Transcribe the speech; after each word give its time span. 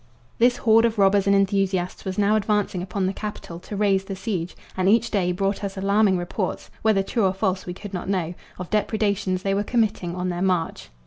This 0.39 0.57
horde 0.57 0.85
of 0.85 0.97
robbers 0.97 1.27
and 1.27 1.35
enthusiasts 1.35 2.05
was 2.05 2.17
now 2.17 2.35
advancing 2.35 2.81
upon 2.81 3.05
the 3.05 3.13
capital 3.13 3.59
to 3.59 3.75
raise 3.75 4.03
the 4.05 4.15
siege, 4.15 4.57
and 4.75 4.89
each 4.89 5.11
day 5.11 5.31
brought 5.31 5.63
us 5.63 5.77
alarming 5.77 6.17
reports 6.17 6.71
whether 6.81 7.03
true 7.03 7.23
or 7.27 7.33
false 7.33 7.67
we 7.67 7.75
could 7.75 7.93
not 7.93 8.09
know 8.09 8.33
of 8.57 8.71
depredations 8.71 9.43
they 9.43 9.53
were 9.53 9.63
committing 9.63 10.15
on 10.15 10.29
their 10.29 10.41
march. 10.41 10.89